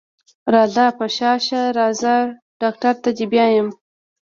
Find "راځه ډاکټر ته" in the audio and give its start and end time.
1.79-3.09